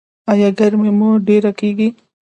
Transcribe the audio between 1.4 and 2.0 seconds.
کیږي؟